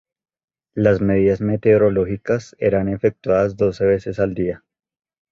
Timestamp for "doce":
3.55-3.85